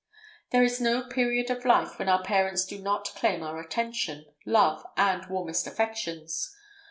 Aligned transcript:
There 0.49 0.63
is 0.63 0.81
no 0.81 1.03
period 1.03 1.51
of 1.51 1.63
life 1.63 1.99
when 1.99 2.09
our 2.09 2.23
parents 2.23 2.65
do 2.65 2.79
not 2.81 3.09
claim 3.15 3.43
our 3.43 3.59
attention, 3.59 4.25
love, 4.47 4.83
and 4.97 5.27
warmest 5.27 5.67
affections. 5.67 6.57